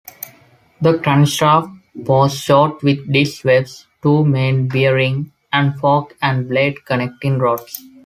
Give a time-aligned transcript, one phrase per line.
[0.81, 7.79] The crankshaft was short with disk webs, two main bearings and fork-and-blade connecting rods.